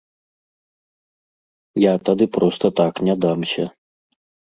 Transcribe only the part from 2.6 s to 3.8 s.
так не дамся.